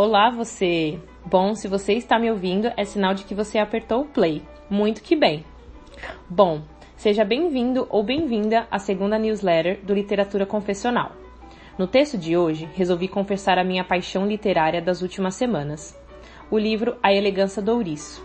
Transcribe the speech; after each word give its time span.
Olá, 0.00 0.30
você! 0.30 0.96
Bom, 1.26 1.56
se 1.56 1.66
você 1.66 1.94
está 1.94 2.20
me 2.20 2.30
ouvindo, 2.30 2.70
é 2.76 2.84
sinal 2.84 3.14
de 3.14 3.24
que 3.24 3.34
você 3.34 3.58
apertou 3.58 4.02
o 4.02 4.04
play. 4.04 4.40
Muito 4.70 5.02
que 5.02 5.16
bem! 5.16 5.44
Bom, 6.30 6.62
seja 6.96 7.24
bem-vindo 7.24 7.84
ou 7.90 8.04
bem-vinda 8.04 8.68
à 8.70 8.78
segunda 8.78 9.18
newsletter 9.18 9.84
do 9.84 9.92
Literatura 9.92 10.46
Confessional. 10.46 11.10
No 11.76 11.88
texto 11.88 12.16
de 12.16 12.36
hoje, 12.36 12.70
resolvi 12.76 13.08
confessar 13.08 13.58
a 13.58 13.64
minha 13.64 13.82
paixão 13.82 14.24
literária 14.24 14.80
das 14.80 15.02
últimas 15.02 15.34
semanas. 15.34 16.00
O 16.48 16.56
livro 16.56 16.96
A 17.02 17.12
Elegância 17.12 17.60
do 17.60 17.72
Ouriço. 17.72 18.24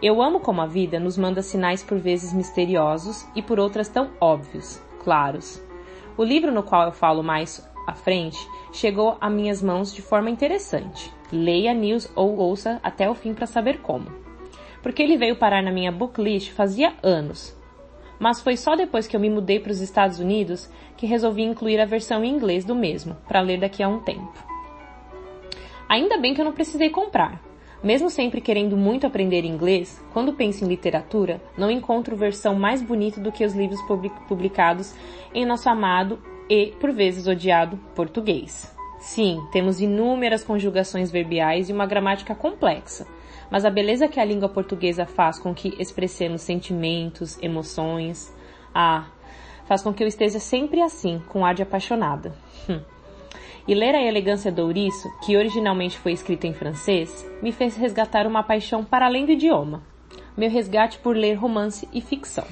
Eu 0.00 0.22
amo 0.22 0.40
como 0.40 0.62
a 0.62 0.66
vida 0.66 0.98
nos 0.98 1.18
manda 1.18 1.42
sinais 1.42 1.82
por 1.82 1.98
vezes 1.98 2.32
misteriosos 2.32 3.28
e 3.36 3.42
por 3.42 3.60
outras 3.60 3.90
tão 3.90 4.12
óbvios, 4.18 4.82
claros. 5.04 5.62
O 6.16 6.24
livro 6.24 6.50
no 6.50 6.62
qual 6.62 6.84
eu 6.84 6.92
falo 6.92 7.22
mais 7.22 7.62
à 7.86 7.92
frente 7.92 8.38
chegou 8.72 9.16
a 9.20 9.28
minhas 9.30 9.62
mãos 9.62 9.94
de 9.94 10.02
forma 10.02 10.30
interessante. 10.30 11.12
Leia 11.32 11.72
news 11.74 12.10
ou 12.14 12.36
ouça 12.36 12.80
até 12.82 13.08
o 13.08 13.14
fim 13.14 13.34
para 13.34 13.46
saber 13.46 13.78
como. 13.80 14.06
Porque 14.82 15.02
ele 15.02 15.16
veio 15.16 15.36
parar 15.36 15.62
na 15.62 15.72
minha 15.72 15.90
booklist 15.90 16.52
fazia 16.52 16.94
anos. 17.02 17.56
Mas 18.18 18.40
foi 18.40 18.56
só 18.56 18.76
depois 18.76 19.06
que 19.06 19.16
eu 19.16 19.20
me 19.20 19.28
mudei 19.28 19.60
para 19.60 19.72
os 19.72 19.80
Estados 19.80 20.18
Unidos 20.18 20.70
que 20.96 21.06
resolvi 21.06 21.42
incluir 21.42 21.80
a 21.80 21.84
versão 21.84 22.24
em 22.24 22.32
inglês 22.32 22.64
do 22.64 22.74
mesmo, 22.74 23.16
para 23.28 23.40
ler 23.40 23.60
daqui 23.60 23.82
a 23.82 23.88
um 23.88 24.00
tempo. 24.00 24.32
Ainda 25.88 26.18
bem 26.18 26.34
que 26.34 26.40
eu 26.40 26.44
não 26.44 26.52
precisei 26.52 26.90
comprar. 26.90 27.40
Mesmo 27.82 28.08
sempre 28.08 28.40
querendo 28.40 28.76
muito 28.76 29.06
aprender 29.06 29.44
inglês, 29.44 30.02
quando 30.12 30.32
penso 30.32 30.64
em 30.64 30.68
literatura, 30.68 31.40
não 31.56 31.70
encontro 31.70 32.16
versão 32.16 32.54
mais 32.54 32.82
bonita 32.82 33.20
do 33.20 33.30
que 33.30 33.44
os 33.44 33.54
livros 33.54 33.80
publicados 34.26 34.94
em 35.34 35.44
nosso 35.44 35.68
amado 35.68 36.18
e, 36.48 36.72
por 36.80 36.92
vezes, 36.92 37.26
odiado 37.26 37.76
português. 37.94 38.74
Sim, 38.98 39.40
temos 39.52 39.80
inúmeras 39.80 40.42
conjugações 40.42 41.10
verbiais 41.10 41.68
e 41.68 41.72
uma 41.72 41.86
gramática 41.86 42.34
complexa, 42.34 43.06
mas 43.50 43.64
a 43.64 43.70
beleza 43.70 44.08
que 44.08 44.18
a 44.18 44.24
língua 44.24 44.48
portuguesa 44.48 45.06
faz 45.06 45.38
com 45.38 45.54
que 45.54 45.74
expressemos 45.80 46.42
sentimentos, 46.42 47.38
emoções, 47.42 48.34
ah, 48.74 49.06
faz 49.66 49.82
com 49.82 49.92
que 49.92 50.02
eu 50.02 50.08
esteja 50.08 50.38
sempre 50.38 50.82
assim, 50.82 51.22
com 51.28 51.44
ar 51.44 51.54
de 51.54 51.62
apaixonada. 51.62 52.34
Hum. 52.68 52.80
E 53.68 53.74
ler 53.74 53.94
A 53.94 54.02
Elegância 54.02 54.52
do 54.52 54.62
Ouriço, 54.62 55.08
que 55.24 55.36
originalmente 55.36 55.98
foi 55.98 56.12
escrito 56.12 56.46
em 56.46 56.52
francês, 56.52 57.28
me 57.42 57.50
fez 57.50 57.76
resgatar 57.76 58.26
uma 58.26 58.42
paixão 58.42 58.84
para 58.84 59.06
além 59.06 59.26
do 59.26 59.32
idioma. 59.32 59.82
Meu 60.36 60.50
resgate 60.50 60.98
por 60.98 61.16
ler 61.16 61.34
romance 61.34 61.88
e 61.92 62.00
ficção. 62.00 62.46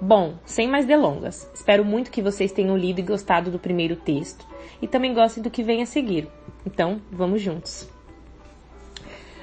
Bom, 0.00 0.34
sem 0.44 0.68
mais 0.68 0.84
delongas, 0.84 1.50
espero 1.54 1.82
muito 1.82 2.10
que 2.10 2.20
vocês 2.20 2.52
tenham 2.52 2.76
lido 2.76 3.00
e 3.00 3.02
gostado 3.02 3.50
do 3.50 3.58
primeiro 3.58 3.96
texto 3.96 4.46
e 4.80 4.86
também 4.86 5.14
gostem 5.14 5.42
do 5.42 5.50
que 5.50 5.62
vem 5.62 5.82
a 5.82 5.86
seguir. 5.86 6.28
Então, 6.66 7.00
vamos 7.10 7.40
juntos. 7.40 7.88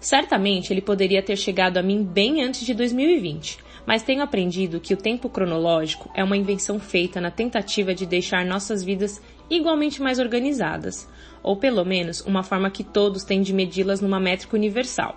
Certamente 0.00 0.72
ele 0.72 0.80
poderia 0.80 1.22
ter 1.22 1.36
chegado 1.36 1.76
a 1.76 1.82
mim 1.82 2.02
bem 2.04 2.42
antes 2.42 2.64
de 2.66 2.72
2020, 2.72 3.67
mas 3.88 4.02
tenho 4.02 4.22
aprendido 4.22 4.80
que 4.80 4.92
o 4.92 4.98
tempo 4.98 5.30
cronológico 5.30 6.10
é 6.12 6.22
uma 6.22 6.36
invenção 6.36 6.78
feita 6.78 7.22
na 7.22 7.30
tentativa 7.30 7.94
de 7.94 8.04
deixar 8.04 8.44
nossas 8.44 8.84
vidas 8.84 9.18
igualmente 9.48 10.02
mais 10.02 10.18
organizadas, 10.18 11.08
ou 11.42 11.56
pelo 11.56 11.82
menos 11.86 12.20
uma 12.20 12.42
forma 12.42 12.70
que 12.70 12.84
todos 12.84 13.24
têm 13.24 13.40
de 13.40 13.54
medi-las 13.54 14.02
numa 14.02 14.20
métrica 14.20 14.54
universal. 14.54 15.16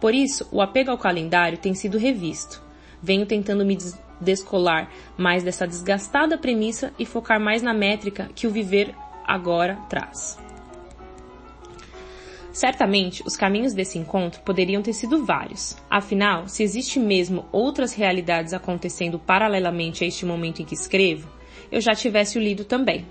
Por 0.00 0.14
isso, 0.14 0.48
o 0.50 0.62
apego 0.62 0.90
ao 0.90 0.96
calendário 0.96 1.58
tem 1.58 1.74
sido 1.74 1.98
revisto. 1.98 2.62
Venho 3.02 3.26
tentando 3.26 3.62
me 3.62 3.76
descolar 4.18 4.90
mais 5.18 5.42
dessa 5.42 5.66
desgastada 5.66 6.38
premissa 6.38 6.94
e 6.98 7.04
focar 7.04 7.38
mais 7.38 7.60
na 7.60 7.74
métrica 7.74 8.30
que 8.34 8.46
o 8.46 8.50
viver 8.50 8.94
agora 9.26 9.76
traz. 9.90 10.38
Certamente, 12.52 13.22
os 13.26 13.34
caminhos 13.34 13.72
desse 13.72 13.98
encontro 13.98 14.42
poderiam 14.42 14.82
ter 14.82 14.92
sido 14.92 15.24
vários. 15.24 15.76
Afinal, 15.88 16.46
se 16.48 16.62
existe 16.62 17.00
mesmo 17.00 17.46
outras 17.50 17.94
realidades 17.94 18.52
acontecendo 18.52 19.18
paralelamente 19.18 20.04
a 20.04 20.06
este 20.06 20.26
momento 20.26 20.60
em 20.60 20.64
que 20.64 20.74
escrevo, 20.74 21.28
eu 21.70 21.80
já 21.80 21.94
tivesse 21.94 22.36
o 22.36 22.42
lido 22.42 22.64
também. 22.64 23.06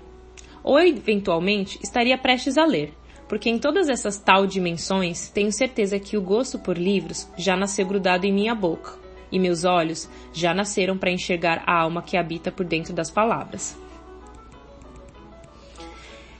Ou 0.62 0.78
eventualmente 0.78 1.78
estaria 1.82 2.16
prestes 2.16 2.56
a 2.56 2.64
ler, 2.64 2.94
porque 3.28 3.50
em 3.50 3.58
todas 3.58 3.88
essas 3.88 4.16
tal 4.16 4.46
dimensões 4.46 5.28
tenho 5.28 5.50
certeza 5.50 5.98
que 5.98 6.16
o 6.16 6.22
gosto 6.22 6.58
por 6.58 6.78
livros 6.78 7.28
já 7.36 7.56
nasceu 7.56 7.84
grudado 7.84 8.24
em 8.24 8.32
minha 8.32 8.54
boca, 8.54 8.92
e 9.32 9.40
meus 9.40 9.64
olhos 9.64 10.08
já 10.32 10.54
nasceram 10.54 10.96
para 10.96 11.10
enxergar 11.10 11.64
a 11.66 11.80
alma 11.80 12.02
que 12.02 12.16
habita 12.16 12.52
por 12.52 12.64
dentro 12.64 12.92
das 12.92 13.10
palavras. 13.10 13.76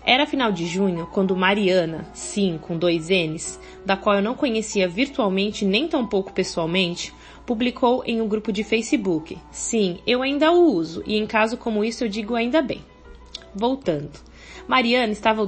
Era 0.04 0.26
final 0.26 0.50
de 0.50 0.66
junho 0.66 1.06
quando 1.12 1.36
Mariana, 1.36 2.06
sim, 2.12 2.58
com 2.60 2.76
dois 2.76 3.08
N's, 3.08 3.58
da 3.86 3.96
qual 3.96 4.16
eu 4.16 4.22
não 4.22 4.34
conhecia 4.34 4.88
virtualmente 4.88 5.64
nem 5.64 5.86
tampouco 5.86 6.32
pessoalmente, 6.32 7.14
publicou 7.46 8.02
em 8.04 8.20
um 8.20 8.26
grupo 8.26 8.52
de 8.52 8.64
Facebook. 8.64 9.38
Sim, 9.50 9.98
eu 10.06 10.22
ainda 10.22 10.50
o 10.50 10.74
uso 10.74 11.02
e 11.06 11.16
em 11.16 11.26
caso 11.26 11.56
como 11.56 11.84
isso 11.84 12.04
eu 12.04 12.08
digo 12.08 12.34
ainda 12.34 12.60
bem. 12.60 12.80
Voltando. 13.54 14.10
Mariana 14.66 15.12
estava 15.12 15.46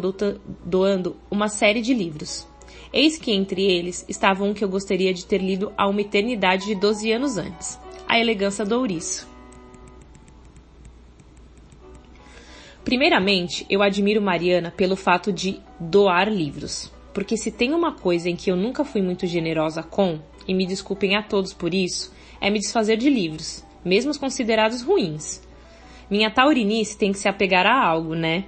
doando 0.64 1.16
uma 1.30 1.48
série 1.48 1.80
de 1.80 1.94
livros. 1.94 2.46
Eis 2.92 3.18
que 3.18 3.32
entre 3.32 3.62
eles 3.62 4.04
estava 4.08 4.44
um 4.44 4.54
que 4.54 4.62
eu 4.62 4.68
gostaria 4.68 5.12
de 5.12 5.26
ter 5.26 5.38
lido 5.38 5.72
há 5.76 5.88
uma 5.88 6.00
eternidade 6.00 6.66
de 6.66 6.76
12 6.76 7.10
anos 7.10 7.36
antes. 7.36 7.78
A 8.06 8.18
Elegância 8.18 8.64
do 8.64 8.78
Ouriço. 8.78 9.33
Primeiramente, 12.84 13.64
eu 13.70 13.82
admiro 13.82 14.20
Mariana 14.20 14.70
pelo 14.70 14.94
fato 14.94 15.32
de 15.32 15.58
doar 15.80 16.28
livros. 16.30 16.92
Porque 17.14 17.36
se 17.36 17.50
tem 17.50 17.72
uma 17.72 17.92
coisa 17.92 18.28
em 18.28 18.36
que 18.36 18.50
eu 18.50 18.56
nunca 18.56 18.84
fui 18.84 19.00
muito 19.00 19.26
generosa 19.26 19.82
com, 19.82 20.18
e 20.46 20.52
me 20.52 20.66
desculpem 20.66 21.16
a 21.16 21.22
todos 21.22 21.54
por 21.54 21.72
isso, 21.72 22.12
é 22.40 22.50
me 22.50 22.58
desfazer 22.58 22.98
de 22.98 23.08
livros, 23.08 23.64
mesmo 23.84 24.10
os 24.10 24.18
considerados 24.18 24.82
ruins. 24.82 25.42
Minha 26.10 26.30
taurinice 26.30 26.98
tem 26.98 27.12
que 27.12 27.18
se 27.18 27.28
apegar 27.28 27.66
a 27.66 27.82
algo, 27.82 28.14
né? 28.14 28.44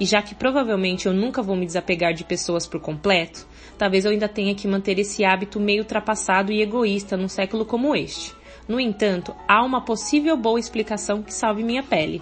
E 0.00 0.04
já 0.04 0.20
que 0.20 0.34
provavelmente 0.34 1.06
eu 1.06 1.12
nunca 1.12 1.42
vou 1.42 1.54
me 1.54 1.66
desapegar 1.66 2.12
de 2.12 2.24
pessoas 2.24 2.66
por 2.66 2.80
completo, 2.80 3.46
talvez 3.78 4.04
eu 4.04 4.10
ainda 4.10 4.26
tenha 4.26 4.54
que 4.54 4.66
manter 4.66 4.98
esse 4.98 5.24
hábito 5.24 5.60
meio 5.60 5.82
ultrapassado 5.82 6.50
e 6.50 6.60
egoísta 6.60 7.16
num 7.16 7.28
século 7.28 7.64
como 7.64 7.94
este. 7.94 8.34
No 8.66 8.80
entanto, 8.80 9.32
há 9.46 9.62
uma 9.62 9.84
possível 9.84 10.36
boa 10.36 10.58
explicação 10.58 11.22
que 11.22 11.32
salve 11.32 11.62
minha 11.62 11.82
pele. 11.82 12.20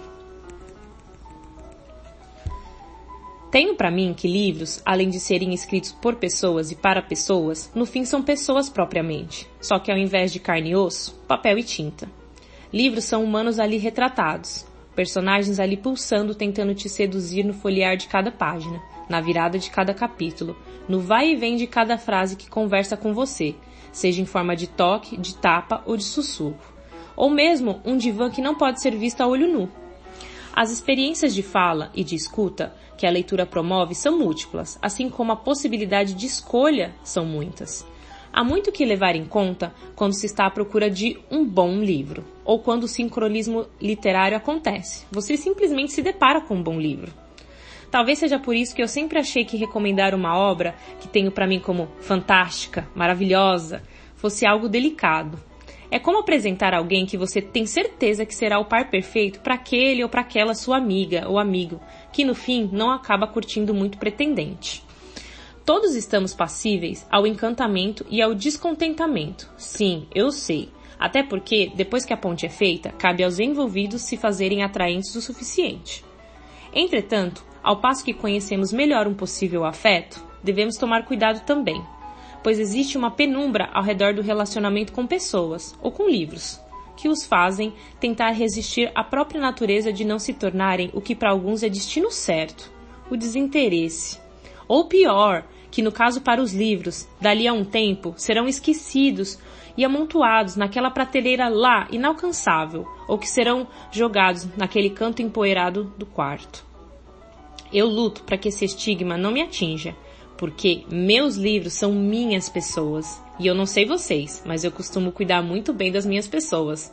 Tenho 3.55 3.77
para 3.77 3.89
mim 3.89 4.13
que 4.13 4.27
livros, 4.27 4.83
além 4.85 5.09
de 5.09 5.21
serem 5.21 5.55
escritos 5.55 5.93
por 5.93 6.17
pessoas 6.17 6.73
e 6.73 6.75
para 6.75 7.01
pessoas, 7.01 7.71
no 7.73 7.87
fim 7.87 8.05
são 8.05 8.21
pessoas 8.21 8.69
propriamente, 8.69 9.49
só 9.61 9.79
que 9.79 9.93
ao 9.93 9.97
invés 9.97 10.33
de 10.33 10.41
carne 10.41 10.71
e 10.71 10.75
osso, 10.75 11.15
papel 11.29 11.59
e 11.59 11.63
tinta. 11.63 12.11
Livros 12.73 13.05
são 13.05 13.23
humanos 13.23 13.61
ali 13.61 13.77
retratados, 13.77 14.67
personagens 14.97 15.61
ali 15.61 15.77
pulsando 15.77 16.35
tentando 16.35 16.75
te 16.75 16.89
seduzir 16.89 17.45
no 17.45 17.55
folhear 17.55 17.97
de 17.97 18.09
cada 18.09 18.33
página, 18.33 18.83
na 19.09 19.21
virada 19.21 19.57
de 19.57 19.71
cada 19.71 19.95
capítulo, 19.95 20.57
no 20.89 20.99
vai 20.99 21.31
e 21.31 21.37
vem 21.37 21.55
de 21.55 21.69
cada 21.69 21.97
frase 21.97 22.35
que 22.35 22.51
conversa 22.51 22.97
com 22.97 23.15
você, 23.15 23.55
seja 23.93 24.21
em 24.21 24.27
forma 24.27 24.57
de 24.57 24.67
toque, 24.67 25.17
de 25.17 25.37
tapa 25.37 25.81
ou 25.87 25.97
de 25.97 26.03
sussurro. 26.03 26.59
Ou 27.15 27.31
mesmo 27.31 27.81
um 27.85 27.97
divã 27.97 28.29
que 28.31 28.43
não 28.43 28.57
pode 28.57 28.83
ser 28.83 28.97
visto 28.97 29.21
a 29.21 29.29
olho 29.29 29.47
nu. 29.47 29.84
As 30.57 30.71
experiências 30.71 31.35
de 31.35 31.43
fala 31.43 31.91
e 31.93 32.05
de 32.05 32.15
escuta 32.15 32.73
que 32.97 33.05
a 33.09 33.11
leitura 33.11 33.45
promove 33.45 33.93
são 33.93 34.17
múltiplas, 34.17 34.79
assim 34.81 35.11
como 35.11 35.33
a 35.33 35.37
possibilidade 35.37 36.15
de 36.15 36.27
escolha 36.27 36.95
são 37.03 37.27
muitas. 37.27 37.85
Há 38.33 38.45
muito 38.45 38.71
que 38.71 38.85
levar 38.85 39.17
em 39.17 39.25
conta 39.25 39.75
quando 39.97 40.13
se 40.13 40.27
está 40.27 40.47
à 40.47 40.51
procura 40.51 40.89
de 40.89 41.19
um 41.29 41.45
bom 41.45 41.81
livro, 41.81 42.25
ou 42.45 42.61
quando 42.61 42.85
o 42.85 42.89
sincronismo 42.89 43.67
literário 43.83 44.37
acontece. 44.37 45.05
Você 45.11 45.37
simplesmente 45.37 45.91
se 45.91 46.03
depara 46.03 46.41
com 46.41 46.55
um 46.55 46.63
bom 46.63 46.79
livro. 46.79 47.13
Talvez 47.91 48.21
seja 48.21 48.39
por 48.39 48.55
isso 48.55 48.77
que 48.77 48.83
eu 48.83 48.89
sempre 48.89 49.19
achei 49.19 49.45
que 49.45 49.57
recomendar 49.57 50.15
uma 50.15 50.39
obra 50.39 50.77
que 51.01 51.09
tenho 51.09 51.33
para 51.33 51.49
mim 51.49 51.59
como 51.59 51.89
fantástica, 51.99 52.87
maravilhosa, 52.95 53.83
fosse 54.15 54.47
algo 54.47 54.69
delicado. 54.69 55.37
É 55.95 56.01
como 56.01 56.19
apresentar 56.19 56.75
alguém 56.75 57.07
que 57.07 57.17
você 57.17 57.41
tem 57.41 57.67
certeza 57.67 58.27
que 58.27 58.35
será 58.35 58.59
o 58.59 58.65
par 58.65 58.91
perfeito 58.91 59.39
para 59.39 59.55
aquele 59.55 60.03
ou 60.03 60.09
para 60.09 60.23
aquela 60.23 60.53
sua 60.53 60.77
amiga 60.77 61.29
ou 61.29 61.39
amigo, 61.39 61.81
que 62.13 62.25
no 62.25 62.35
fim 62.35 62.69
não 62.73 62.91
acaba 62.91 63.29
curtindo 63.29 63.73
muito 63.73 63.97
pretendente. 63.97 64.83
Todos 65.65 65.95
estamos 65.95 66.35
passíveis 66.35 67.07
ao 67.09 67.25
encantamento 67.25 68.05
e 68.11 68.21
ao 68.21 68.35
descontentamento. 68.35 69.49
Sim, 69.57 70.09
eu 70.13 70.33
sei. 70.33 70.69
Até 70.99 71.23
porque, 71.23 71.71
depois 71.77 72.05
que 72.05 72.13
a 72.13 72.17
ponte 72.17 72.45
é 72.45 72.49
feita, 72.49 72.91
cabe 72.99 73.23
aos 73.23 73.39
envolvidos 73.39 74.03
se 74.03 74.17
fazerem 74.17 74.65
atraentes 74.65 75.15
o 75.15 75.23
suficiente. 75.23 76.05
Entretanto, 76.75 77.45
ao 77.63 77.77
passo 77.77 78.05
que 78.05 78.13
conhecemos 78.13 78.73
melhor 78.73 79.07
um 79.07 79.15
possível 79.15 79.65
afeto, 79.65 80.21
devemos 80.43 80.77
tomar 80.77 81.05
cuidado 81.05 81.47
também, 81.47 81.81
pois 82.45 82.61
existe 82.61 82.99
uma 82.99 83.11
penumbra 83.11 83.71
ao 83.73 83.83
redor 83.83 84.13
do 84.13 84.21
relacionamento 84.21 84.93
com 84.93 85.07
pessoas 85.07 85.75
ou 85.83 85.91
com 85.91 86.07
livros, 86.07 86.61
que 86.95 87.09
os 87.09 87.25
fazem 87.25 87.73
tentar 87.99 88.33
resistir 88.33 88.93
à 88.95 89.03
própria 89.03 89.41
natureza 89.41 89.91
de 89.91 90.05
não 90.05 90.19
se 90.19 90.35
tornarem 90.35 90.91
o 90.93 91.01
que 91.01 91.15
para 91.15 91.31
alguns 91.31 91.63
é 91.63 91.71
destino 91.71 92.11
certo, 92.11 92.71
o 93.11 93.17
desinteresse. 93.17 94.21
Ou 94.69 94.85
pior, 94.85 95.47
que 95.71 95.81
no 95.81 95.91
caso 95.91 96.21
para 96.21 96.43
os 96.43 96.53
livros, 96.53 97.09
dali 97.19 97.49
a 97.49 97.53
um 97.55 97.65
tempo, 97.65 98.13
serão 98.17 98.47
esquecidos 98.47 99.39
e 99.75 99.85
amontoados 99.85 100.55
naquela 100.55 100.91
prateleira 100.91 101.49
lá 101.49 101.89
inalcançável, 101.91 102.87
ou 103.09 103.19
que 103.19 103.29
serão 103.29 103.67
jogados 103.91 104.47
naquele 104.55 104.91
canto 104.91 105.23
empoeirado 105.23 105.93
do 105.97 106.05
quarto. 106.05 106.65
Eu 107.73 107.87
luto 107.87 108.23
para 108.23 108.37
que 108.37 108.49
esse 108.49 108.67
estigma 108.67 109.17
não 109.17 109.33
me 109.33 109.43
atinja, 109.43 109.97
porque 110.45 110.85
meus 110.91 111.37
livros 111.37 111.73
são 111.73 111.91
minhas 111.91 112.51
pessoas. 112.51 113.19
E 113.41 113.47
eu 113.47 113.55
não 113.55 113.65
sei 113.65 113.87
vocês, 113.87 114.43
mas 114.45 114.63
eu 114.63 114.71
costumo 114.71 115.11
cuidar 115.11 115.41
muito 115.41 115.73
bem 115.73 115.91
das 115.91 116.05
minhas 116.05 116.29
pessoas. 116.29 116.93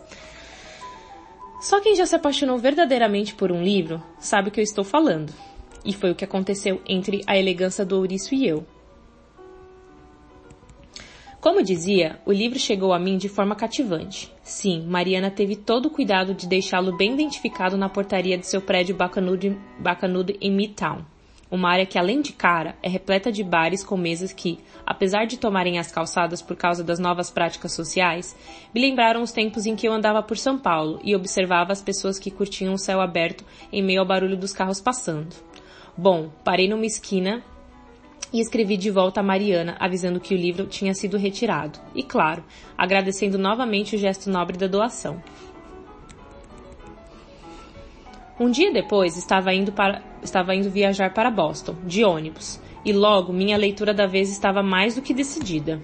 Só 1.59 1.81
quem 1.81 1.94
já 1.94 2.06
se 2.06 2.15
apaixonou 2.15 2.57
verdadeiramente 2.57 3.36
por 3.36 3.51
um 3.51 3.62
livro 3.62 4.01
sabe 4.21 4.48
o 4.48 4.51
que 4.53 4.62
eu 4.62 4.63
estou 4.63 4.86
falando. 4.86 5.33
E 5.83 5.92
foi 5.92 6.12
o 6.12 6.15
que 6.15 6.24
aconteceu 6.24 6.81
entre 6.88 7.24
a 7.27 7.38
elegância 7.38 7.83
do 7.83 7.98
ouriço 7.98 8.33
e 8.33 8.48
eu. 8.48 8.65
Como 11.42 11.62
dizia, 11.62 12.21
o 12.25 12.31
livro 12.31 12.57
chegou 12.57 12.94
a 12.94 13.00
mim 13.00 13.18
de 13.18 13.27
forma 13.27 13.53
cativante. 13.53 14.31
Sim, 14.42 14.86
Mariana 14.88 15.30
teve 15.30 15.57
todo 15.57 15.88
o 15.88 15.92
cuidado 15.92 16.33
de 16.33 16.48
deixá-lo 16.48 16.95
bem 16.95 17.15
identificado 17.15 17.75
na 17.75 17.89
portaria 17.89 18.38
de 18.38 18.48
seu 18.48 18.62
prédio 18.62 18.95
bacanudo, 18.95 20.38
em 20.39 20.51
Midtown. 20.53 21.10
Uma 21.51 21.69
área 21.69 21.86
que, 21.86 22.00
além 22.00 22.21
de 22.21 22.31
cara, 22.31 22.77
é 22.81 22.88
repleta 22.88 23.30
de 23.30 23.44
bares 23.44 23.83
com 23.83 23.98
mesas 23.98 24.31
que, 24.31 24.57
apesar 24.86 25.25
de 25.25 25.38
tomarem 25.38 25.77
as 25.77 25.92
calçadas 25.92 26.42
por 26.42 26.56
causa 26.56 26.81
das 26.81 26.98
novas 26.98 27.30
práticas 27.30 27.74
sociais, 27.74 28.33
me 28.74 28.80
lembraram 28.80 29.21
os 29.21 29.33
tempos 29.33 29.65
em 29.65 29.75
que 29.75 29.86
eu 29.86 29.92
andava 29.92 30.24
por 30.24 30.38
São 30.38 30.57
Paulo 30.57 31.01
e 31.03 31.13
observava 31.13 31.74
as 31.74 31.81
pessoas 31.81 32.18
que 32.18 32.31
curtiam 32.31 32.74
o 32.74 32.80
céu 32.80 33.01
aberto 33.01 33.44
em 33.69 33.83
meio 33.83 34.00
ao 34.00 34.06
barulho 34.06 34.38
dos 34.38 34.53
carros 34.53 34.80
passando. 34.80 35.36
Bom, 35.98 36.31
parei 36.42 36.69
numa 36.69 36.86
esquina 36.86 37.44
e 38.31 38.39
escrevi 38.39 38.77
de 38.77 38.89
volta 38.89 39.19
a 39.19 39.24
Mariana, 39.24 39.75
avisando 39.77 40.21
que 40.21 40.33
o 40.33 40.38
livro 40.38 40.65
tinha 40.65 40.94
sido 40.94 41.18
retirado. 41.18 41.80
E, 41.94 42.01
claro, 42.01 42.45
agradecendo 42.77 43.38
novamente 43.38 43.95
o 43.95 44.00
gesto 44.00 44.30
nobre 44.30 44.57
da 44.57 44.68
doação. 44.68 45.21
Um 48.41 48.49
dia 48.49 48.73
depois, 48.73 49.17
estava 49.17 49.53
indo, 49.53 49.71
para, 49.71 50.01
estava 50.23 50.55
indo 50.55 50.67
viajar 50.67 51.13
para 51.13 51.29
Boston, 51.29 51.75
de 51.85 52.03
ônibus, 52.03 52.59
e 52.83 52.91
logo 52.91 53.31
minha 53.31 53.55
leitura 53.55 53.93
da 53.93 54.07
vez 54.07 54.31
estava 54.31 54.63
mais 54.63 54.95
do 54.95 55.01
que 55.03 55.13
decidida. 55.13 55.79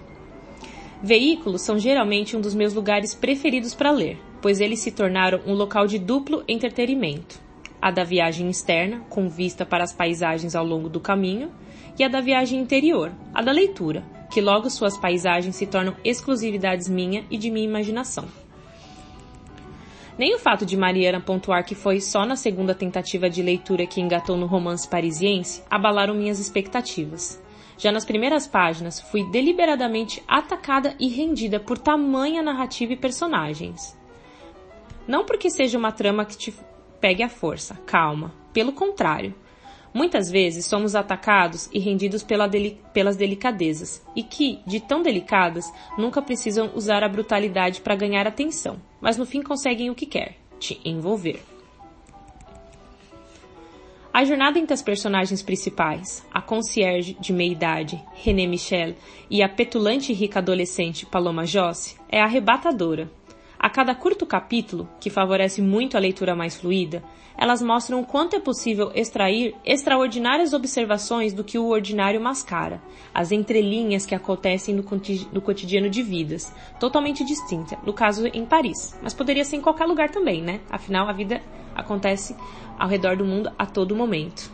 Veículos 0.99 1.61
são 1.61 1.77
geralmente 1.77 2.35
um 2.35 2.41
dos 2.41 2.55
meus 2.55 2.73
lugares 2.73 3.13
preferidos 3.13 3.75
para 3.75 3.91
ler, 3.91 4.19
pois 4.41 4.59
eles 4.59 4.79
se 4.79 4.89
tornaram 4.89 5.39
um 5.45 5.53
local 5.53 5.85
de 5.85 5.99
duplo 5.99 6.43
entretenimento. 6.47 7.39
A 7.79 7.91
da 7.91 8.03
viagem 8.03 8.49
externa, 8.49 9.01
com 9.07 9.29
vista 9.29 9.63
para 9.63 9.83
as 9.83 9.93
paisagens 9.93 10.55
ao 10.55 10.65
longo 10.65 10.89
do 10.89 10.99
caminho, 10.99 11.51
e 11.99 12.03
a 12.03 12.07
da 12.07 12.21
viagem 12.21 12.59
interior, 12.59 13.11
a 13.35 13.43
da 13.43 13.51
leitura, 13.51 14.03
que 14.31 14.41
logo 14.41 14.67
suas 14.71 14.97
paisagens 14.97 15.55
se 15.55 15.67
tornam 15.67 15.95
exclusividades 16.03 16.89
minha 16.89 17.23
e 17.29 17.37
de 17.37 17.51
minha 17.51 17.67
imaginação. 17.67 18.25
Nem 20.17 20.33
o 20.33 20.39
fato 20.39 20.65
de 20.65 20.75
Mariana 20.75 21.21
pontuar 21.21 21.63
que 21.63 21.75
foi 21.75 22.01
só 22.01 22.25
na 22.25 22.35
segunda 22.35 22.73
tentativa 22.73 23.29
de 23.29 23.43
leitura 23.43 23.85
que 23.85 24.01
engatou 24.01 24.35
no 24.35 24.47
romance 24.47 24.87
parisiense 24.87 25.63
abalaram 25.69 26.15
minhas 26.15 26.39
expectativas. 26.39 27.39
Já 27.77 27.91
nas 27.91 28.03
primeiras 28.03 28.47
páginas, 28.47 28.99
fui 28.99 29.23
deliberadamente 29.29 30.23
atacada 30.27 30.95
e 30.99 31.07
rendida 31.07 31.59
por 31.59 31.77
tamanha 31.77 32.41
narrativa 32.41 32.93
e 32.93 32.97
personagens. 32.97 33.95
Não 35.07 35.23
porque 35.23 35.51
seja 35.51 35.77
uma 35.77 35.91
trama 35.91 36.25
que 36.25 36.35
te 36.35 36.53
pegue 36.99 37.21
à 37.21 37.29
força, 37.29 37.75
calma. 37.85 38.33
Pelo 38.51 38.73
contrário, 38.73 39.35
Muitas 39.97 40.29
vezes 40.29 40.67
somos 40.67 40.93
atacados 40.93 41.67
e 41.73 41.79
rendidos 41.79 42.21
pela 42.21 42.45
deli 42.45 42.79
pelas 42.93 43.15
delicadezas, 43.15 44.05
e 44.15 44.21
que, 44.21 44.59
de 44.63 44.79
tão 44.79 45.01
delicadas, 45.01 45.73
nunca 45.97 46.21
precisam 46.21 46.69
usar 46.75 47.03
a 47.03 47.09
brutalidade 47.09 47.81
para 47.81 47.95
ganhar 47.95 48.27
atenção, 48.27 48.79
mas 49.01 49.17
no 49.17 49.25
fim 49.25 49.41
conseguem 49.41 49.89
o 49.89 49.95
que 49.95 50.05
quer, 50.05 50.37
te 50.59 50.79
envolver. 50.85 51.41
A 54.13 54.23
jornada 54.23 54.59
entre 54.59 54.75
as 54.75 54.83
personagens 54.83 55.41
principais, 55.41 56.23
a 56.31 56.43
concierge 56.43 57.17
de 57.19 57.33
meia-idade, 57.33 57.99
René 58.13 58.45
Michel, 58.45 58.93
e 59.31 59.41
a 59.41 59.49
petulante 59.49 60.11
e 60.11 60.15
rica 60.15 60.37
adolescente 60.37 61.07
Paloma 61.07 61.43
Josse, 61.43 61.95
é 62.07 62.21
arrebatadora. 62.21 63.09
A 63.59 63.69
cada 63.69 63.95
curto 63.95 64.25
capítulo, 64.25 64.87
que 64.99 65.09
favorece 65.09 65.61
muito 65.61 65.97
a 65.97 65.99
leitura 65.99 66.35
mais 66.35 66.55
fluida, 66.55 67.03
elas 67.35 67.61
mostram 67.61 67.99
o 67.99 68.05
quanto 68.05 68.35
é 68.35 68.39
possível 68.39 68.91
extrair 68.93 69.55
extraordinárias 69.65 70.53
observações 70.53 71.33
do 71.33 71.43
que 71.43 71.57
o 71.57 71.67
ordinário 71.67 72.21
mascara, 72.21 72.81
as 73.13 73.31
entrelinhas 73.31 74.05
que 74.05 74.15
acontecem 74.15 74.75
no 74.75 75.41
cotidiano 75.41 75.89
de 75.89 76.01
vidas, 76.01 76.53
totalmente 76.79 77.23
distinta, 77.23 77.77
no 77.83 77.93
caso 77.93 78.27
em 78.27 78.45
Paris, 78.45 78.97
mas 79.01 79.13
poderia 79.13 79.43
ser 79.43 79.57
em 79.57 79.61
qualquer 79.61 79.85
lugar 79.85 80.09
também, 80.09 80.41
né? 80.41 80.61
Afinal, 80.69 81.07
a 81.07 81.13
vida 81.13 81.41
acontece 81.75 82.35
ao 82.77 82.87
redor 82.87 83.17
do 83.17 83.25
mundo 83.25 83.51
a 83.57 83.65
todo 83.65 83.95
momento. 83.95 84.51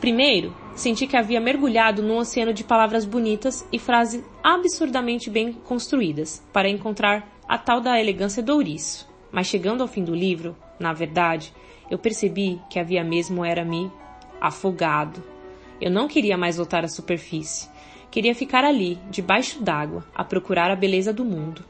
Primeiro, 0.00 0.54
senti 0.74 1.06
que 1.06 1.16
havia 1.16 1.40
mergulhado 1.40 2.02
num 2.02 2.18
oceano 2.18 2.52
de 2.52 2.62
palavras 2.62 3.04
bonitas 3.04 3.66
e 3.72 3.78
frases 3.78 4.24
absurdamente 4.42 5.30
bem 5.30 5.52
construídas, 5.52 6.44
para 6.52 6.68
encontrar 6.68 7.33
a 7.48 7.58
tal 7.58 7.80
da 7.80 8.00
elegância 8.00 8.42
do 8.42 8.54
ouriço. 8.54 9.08
Mas 9.30 9.46
chegando 9.46 9.82
ao 9.82 9.88
fim 9.88 10.04
do 10.04 10.14
livro, 10.14 10.56
na 10.78 10.92
verdade, 10.92 11.52
eu 11.90 11.98
percebi 11.98 12.60
que 12.70 12.78
havia 12.78 13.04
mesmo 13.04 13.44
era 13.44 13.64
me 13.64 13.90
afogado. 14.40 15.22
Eu 15.80 15.90
não 15.90 16.08
queria 16.08 16.36
mais 16.36 16.56
voltar 16.56 16.84
à 16.84 16.88
superfície. 16.88 17.68
Queria 18.10 18.34
ficar 18.34 18.64
ali, 18.64 18.98
debaixo 19.10 19.62
d'água, 19.62 20.04
a 20.14 20.22
procurar 20.22 20.70
a 20.70 20.76
beleza 20.76 21.12
do 21.12 21.24
mundo. 21.24 21.64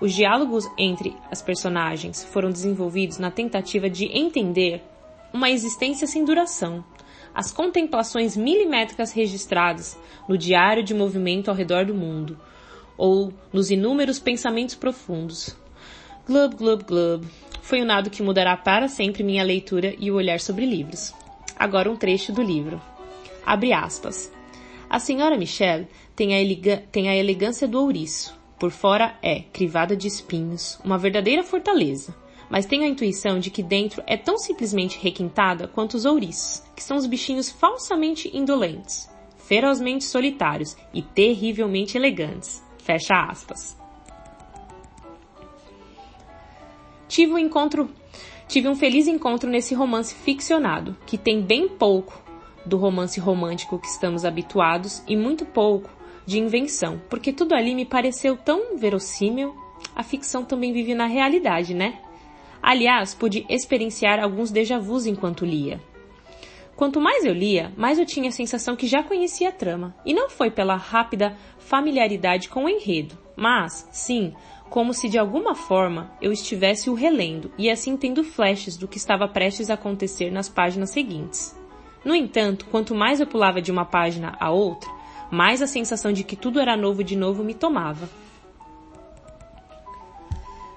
Os 0.00 0.14
diálogos 0.14 0.70
entre 0.78 1.16
as 1.30 1.42
personagens 1.42 2.24
foram 2.24 2.50
desenvolvidos 2.50 3.18
na 3.18 3.30
tentativa 3.30 3.88
de 3.88 4.06
entender 4.06 4.82
uma 5.32 5.50
existência 5.50 6.06
sem 6.06 6.24
duração, 6.24 6.84
as 7.34 7.52
contemplações 7.52 8.36
milimétricas 8.36 9.12
registradas 9.12 9.98
no 10.28 10.36
diário 10.36 10.82
de 10.82 10.94
movimento 10.94 11.48
ao 11.48 11.56
redor 11.56 11.84
do 11.84 11.94
mundo, 11.94 12.38
ou 13.00 13.32
nos 13.50 13.70
inúmeros 13.70 14.18
pensamentos 14.18 14.74
profundos. 14.74 15.56
Glub, 16.26 16.54
glub, 16.54 16.84
glub. 16.84 17.26
Foi 17.62 17.80
um 17.80 17.86
nado 17.86 18.10
que 18.10 18.22
mudará 18.22 18.54
para 18.58 18.88
sempre 18.88 19.22
minha 19.22 19.42
leitura 19.42 19.94
e 19.98 20.10
o 20.10 20.16
olhar 20.16 20.38
sobre 20.38 20.66
livros. 20.66 21.14
Agora 21.58 21.90
um 21.90 21.96
trecho 21.96 22.30
do 22.30 22.42
livro. 22.42 22.78
Abre 23.44 23.72
aspas. 23.72 24.30
A 24.88 24.98
senhora 24.98 25.38
Michelle 25.38 25.88
tem 26.14 26.34
a, 26.34 26.76
tem 26.92 27.08
a 27.08 27.16
elegância 27.16 27.66
do 27.66 27.80
ouriço. 27.80 28.38
Por 28.58 28.70
fora 28.70 29.16
é, 29.22 29.40
crivada 29.50 29.96
de 29.96 30.06
espinhos, 30.06 30.78
uma 30.84 30.98
verdadeira 30.98 31.42
fortaleza. 31.42 32.14
mas 32.50 32.66
tenho 32.66 32.82
a 32.82 32.88
intuição 32.88 33.38
de 33.38 33.48
que 33.48 33.62
dentro 33.62 34.02
é 34.08 34.16
tão 34.16 34.36
simplesmente 34.36 34.98
requintada 34.98 35.68
quanto 35.68 35.94
os 35.94 36.04
ouriços, 36.04 36.62
que 36.74 36.82
são 36.82 36.96
os 36.96 37.06
bichinhos 37.06 37.48
falsamente 37.48 38.28
indolentes, 38.36 39.08
ferozmente 39.38 40.02
solitários 40.02 40.76
e 40.92 41.00
terrivelmente 41.00 41.96
elegantes. 41.96 42.60
Fecha 42.82 43.14
aspas. 43.28 43.78
Tive 47.08 47.32
um 47.32 47.38
encontro, 47.38 47.90
tive 48.46 48.68
um 48.68 48.76
feliz 48.76 49.08
encontro 49.08 49.50
nesse 49.50 49.74
romance 49.74 50.14
ficcionado, 50.14 50.96
que 51.06 51.18
tem 51.18 51.42
bem 51.42 51.68
pouco 51.68 52.22
do 52.64 52.76
romance 52.76 53.18
romântico 53.18 53.78
que 53.78 53.88
estamos 53.88 54.24
habituados 54.24 55.02
e 55.08 55.16
muito 55.16 55.44
pouco 55.44 55.90
de 56.24 56.38
invenção, 56.38 57.00
porque 57.10 57.32
tudo 57.32 57.54
ali 57.54 57.74
me 57.74 57.84
pareceu 57.84 58.36
tão 58.36 58.76
verossímil. 58.76 59.54
A 59.96 60.02
ficção 60.02 60.44
também 60.44 60.72
vive 60.72 60.94
na 60.94 61.06
realidade, 61.06 61.74
né? 61.74 62.00
Aliás, 62.62 63.14
pude 63.14 63.44
experienciar 63.48 64.20
alguns 64.20 64.50
déjà 64.50 64.78
vus 64.78 65.06
enquanto 65.06 65.44
lia. 65.44 65.80
Quanto 66.80 66.98
mais 66.98 67.26
eu 67.26 67.34
lia, 67.34 67.70
mais 67.76 67.98
eu 67.98 68.06
tinha 68.06 68.30
a 68.30 68.32
sensação 68.32 68.74
que 68.74 68.86
já 68.86 69.02
conhecia 69.02 69.50
a 69.50 69.52
trama, 69.52 69.94
e 70.02 70.14
não 70.14 70.30
foi 70.30 70.50
pela 70.50 70.76
rápida 70.76 71.36
familiaridade 71.58 72.48
com 72.48 72.64
o 72.64 72.68
enredo, 72.70 73.18
mas, 73.36 73.86
sim, 73.92 74.32
como 74.70 74.94
se 74.94 75.06
de 75.06 75.18
alguma 75.18 75.54
forma 75.54 76.10
eu 76.22 76.32
estivesse 76.32 76.88
o 76.88 76.94
relendo 76.94 77.52
e 77.58 77.68
assim 77.68 77.98
tendo 77.98 78.24
flashes 78.24 78.78
do 78.78 78.88
que 78.88 78.96
estava 78.96 79.28
prestes 79.28 79.68
a 79.68 79.74
acontecer 79.74 80.30
nas 80.30 80.48
páginas 80.48 80.88
seguintes. 80.88 81.54
No 82.02 82.14
entanto, 82.14 82.64
quanto 82.70 82.94
mais 82.94 83.20
eu 83.20 83.26
pulava 83.26 83.60
de 83.60 83.70
uma 83.70 83.84
página 83.84 84.34
a 84.40 84.50
outra, 84.50 84.88
mais 85.30 85.60
a 85.60 85.66
sensação 85.66 86.14
de 86.14 86.24
que 86.24 86.34
tudo 86.34 86.58
era 86.58 86.78
novo 86.78 87.04
de 87.04 87.14
novo 87.14 87.44
me 87.44 87.52
tomava. 87.52 88.08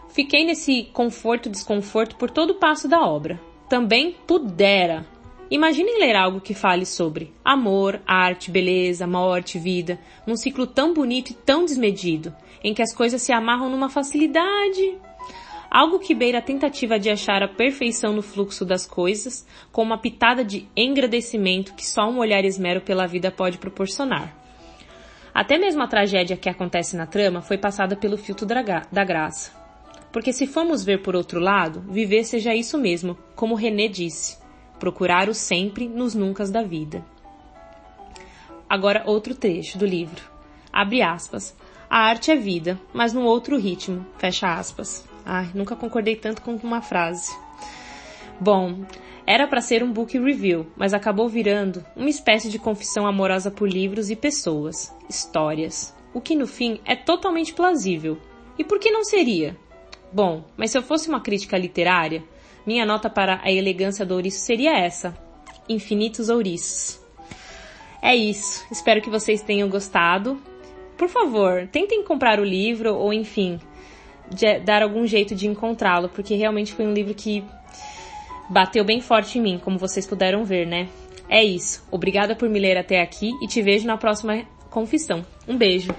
Fiquei 0.10 0.44
nesse 0.44 0.84
conforto-desconforto 0.92 2.18
por 2.18 2.30
todo 2.30 2.50
o 2.50 2.60
passo 2.60 2.90
da 2.90 3.02
obra. 3.02 3.40
Também 3.70 4.18
pudera. 4.28 5.13
Imaginem 5.54 6.00
ler 6.00 6.16
algo 6.16 6.42
que 6.42 6.56
fale 6.56 6.84
sobre 6.84 7.32
amor, 7.46 8.02
arte, 8.08 8.50
beleza, 8.50 9.06
morte, 9.06 9.60
vida, 9.60 10.00
num 10.26 10.36
ciclo 10.36 10.66
tão 10.66 10.96
bonito 10.96 11.30
e 11.30 11.36
tão 11.36 11.64
desmedido, 11.64 12.36
em 12.64 12.74
que 12.74 12.82
as 12.82 12.92
coisas 12.92 13.22
se 13.22 13.32
amarram 13.32 13.70
numa 13.70 13.88
facilidade. 13.88 14.98
Algo 15.70 16.00
que 16.00 16.16
beira 16.16 16.40
a 16.40 16.42
tentativa 16.42 16.98
de 16.98 17.12
achar 17.12 17.44
a 17.44 17.48
perfeição 17.48 18.14
no 18.14 18.24
fluxo 18.24 18.66
das 18.66 18.88
coisas, 18.88 19.46
com 19.72 19.84
uma 19.84 20.00
pitada 20.00 20.44
de 20.44 20.68
engrandecimento 20.76 21.76
que 21.76 21.86
só 21.86 22.10
um 22.10 22.18
olhar 22.18 22.44
esmero 22.44 22.82
pela 22.82 23.06
vida 23.06 23.30
pode 23.30 23.60
proporcionar. 23.60 24.36
Até 25.32 25.60
mesmo 25.60 25.84
a 25.84 25.88
tragédia 25.88 26.36
que 26.36 26.50
acontece 26.50 26.96
na 26.96 27.06
trama 27.06 27.44
foi 27.44 27.60
passada 27.60 27.96
pelo 27.96 28.18
filtro 28.18 28.48
da 28.48 29.04
graça. 29.04 29.52
Porque 30.12 30.34
se 30.34 30.48
formos 30.48 30.84
ver 30.84 31.04
por 31.04 31.16
outro 31.16 31.40
lado, 31.40 31.82
viver 31.92 32.24
seja 32.24 32.56
isso 32.56 32.76
mesmo, 32.76 33.16
como 33.36 33.54
René 33.54 33.88
disse, 33.88 34.42
procurar 34.84 35.30
o 35.30 35.34
sempre 35.34 35.88
nos 35.88 36.14
nuncas 36.14 36.52
da 36.52 36.62
vida. 36.62 37.06
Agora 38.70 39.04
outro 39.06 39.34
trecho 39.34 39.78
do 39.78 39.86
livro. 39.86 40.22
Abre 40.74 41.02
aspas. 41.02 41.56
A 41.90 42.00
arte 42.00 42.32
é 42.32 42.36
vida, 42.36 42.78
mas 42.92 43.14
num 43.14 43.24
outro 43.24 43.58
ritmo. 43.58 44.06
Fecha 44.18 44.54
aspas. 44.54 45.08
Ai, 45.26 45.50
nunca 45.56 45.74
concordei 45.74 46.18
tanto 46.18 46.42
com 46.42 46.56
uma 46.56 46.82
frase. 46.82 47.34
Bom, 48.38 48.84
era 49.26 49.48
para 49.48 49.62
ser 49.62 49.86
um 49.86 49.94
book 49.94 50.20
review, 50.20 50.68
mas 50.76 50.94
acabou 50.94 51.30
virando 51.30 51.82
uma 51.96 52.10
espécie 52.10 52.50
de 52.50 52.60
confissão 52.60 53.08
amorosa 53.08 53.50
por 53.50 53.70
livros 53.70 54.10
e 54.10 54.18
pessoas, 54.18 54.94
histórias, 55.10 55.96
o 56.14 56.20
que 56.20 56.36
no 56.36 56.46
fim 56.46 56.82
é 56.84 56.94
totalmente 56.94 57.54
plausível. 57.54 58.18
E 58.60 58.66
por 58.66 58.80
que 58.80 58.92
não 58.92 59.06
seria? 59.06 59.56
Bom, 60.12 60.44
mas 60.58 60.72
se 60.72 60.78
eu 60.78 60.84
fosse 60.84 61.08
uma 61.08 61.22
crítica 61.22 61.58
literária, 61.58 62.22
minha 62.66 62.86
nota 62.86 63.10
para 63.10 63.40
a 63.44 63.52
elegância 63.52 64.06
do 64.06 64.16
ouriço 64.16 64.40
seria 64.40 64.78
essa: 64.78 65.16
infinitos 65.68 66.30
ouriços. 66.30 67.00
É 68.02 68.16
isso. 68.16 68.66
Espero 68.72 69.02
que 69.02 69.10
vocês 69.10 69.42
tenham 69.42 69.70
gostado. 69.70 70.42
Por 70.98 71.08
favor, 71.08 71.68
tentem 71.72 72.04
comprar 72.04 72.40
o 72.40 72.44
livro 72.44 72.94
ou, 72.96 73.14
enfim, 73.14 73.60
dar 74.64 74.84
algum 74.84 75.08
jeito 75.08 75.34
de 75.34 75.48
encontrá-lo, 75.48 76.10
porque 76.10 76.36
realmente 76.36 76.74
foi 76.74 76.86
um 76.86 76.94
livro 76.94 77.14
que 77.14 77.44
bateu 78.50 78.84
bem 78.84 79.02
forte 79.02 79.40
em 79.40 79.42
mim, 79.42 79.62
como 79.64 79.78
vocês 79.78 80.06
puderam 80.06 80.44
ver, 80.44 80.68
né? 80.68 80.88
É 81.30 81.44
isso. 81.44 81.84
Obrigada 81.90 82.36
por 82.36 82.50
me 82.50 82.60
ler 82.60 82.78
até 82.78 83.02
aqui 83.02 83.32
e 83.42 83.48
te 83.48 83.62
vejo 83.62 83.88
na 83.88 83.98
próxima 83.98 84.44
confissão. 84.70 85.26
Um 85.48 85.58
beijo. 85.58 85.94